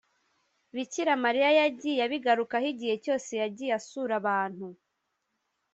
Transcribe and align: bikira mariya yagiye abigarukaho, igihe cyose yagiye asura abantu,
bikira 0.75 1.13
mariya 1.23 1.49
yagiye 1.59 2.01
abigarukaho, 2.07 2.67
igihe 2.73 2.95
cyose 3.03 3.31
yagiye 3.41 3.71
asura 3.79 4.13
abantu, 4.21 4.67